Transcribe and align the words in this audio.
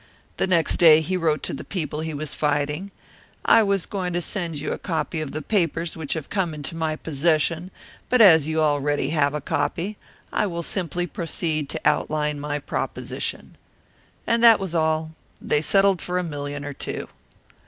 The 0.37 0.47
next 0.47 0.77
day 0.77 0.99
he 1.01 1.15
wrote 1.15 1.43
to 1.43 1.53
the 1.53 1.63
people 1.63 1.99
he 1.99 2.15
was 2.15 2.33
fighting, 2.33 2.89
'I 3.45 3.61
was 3.61 3.85
going 3.85 4.13
to 4.13 4.21
send 4.23 4.59
you 4.59 4.71
a 4.71 4.79
copy 4.79 5.21
of 5.21 5.31
the 5.31 5.43
papers 5.43 5.95
which 5.95 6.13
have 6.13 6.27
come 6.27 6.55
into 6.55 6.75
my 6.75 6.95
possession, 6.95 7.69
but 8.09 8.19
as 8.19 8.47
you 8.47 8.61
already 8.61 9.09
have 9.09 9.35
a 9.35 9.41
copy, 9.41 9.97
I 10.33 10.47
will 10.47 10.63
simply 10.63 11.05
proceed 11.05 11.69
to 11.69 11.81
outline 11.85 12.39
my 12.39 12.57
proposition.' 12.57 13.57
And 14.25 14.43
that 14.43 14.59
was 14.59 14.73
all. 14.73 15.11
They 15.39 15.61
settled 15.61 16.01
for 16.01 16.17
a 16.17 16.23
million 16.23 16.65
or 16.65 16.73
two." 16.73 17.07